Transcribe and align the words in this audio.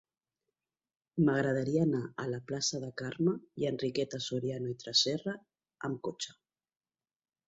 M'agradaria 1.25 1.83
anar 1.87 1.99
a 2.23 2.23
la 2.31 2.39
plaça 2.51 2.79
de 2.85 2.89
Carme 3.01 3.33
i 3.63 3.67
Enriqueta 3.71 4.21
Soriano 4.29 4.71
i 4.71 4.79
Tresserra 4.85 5.35
amb 5.91 6.01
cotxe. 6.09 6.35